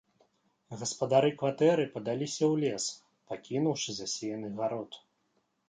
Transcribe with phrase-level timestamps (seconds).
[0.83, 2.85] Гаспадары кватэры падаліся ў лес,
[3.29, 5.01] пакінуўшы засеяны гарод.